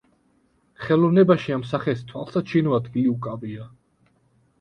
[0.85, 3.67] ხელოვნებაში ამ სახეს თვალსაჩინო ადგილი უკავია.